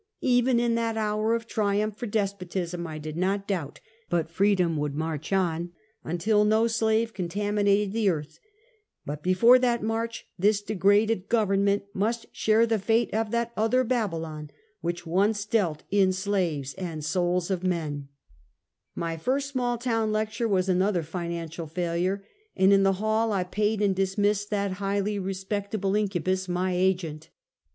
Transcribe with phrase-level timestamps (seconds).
[0.23, 4.95] Even in that hour of triumph for despotism, I did not doubt but 'Freedom would
[4.95, 8.39] march on until no slave contaminated the eartli;
[9.05, 14.49] but before that march this degraded government must share the fate of that other Babylon,
[14.79, 18.95] which once dealt" in slaves and souls of men." 220 Half a Centuet.
[18.95, 22.25] My first small town lecture was another financial failure,
[22.55, 27.29] and in the hall I paid and dismissed that high ly respectable incubus— my agent.